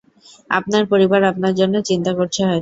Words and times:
আপনার 0.49 0.83
পরিবার 0.91 1.21
আপনার 1.31 1.53
জন্য 1.55 1.75
চিন্তা 1.89 2.11
করছে 2.19 2.41
হয়তো। 2.43 2.59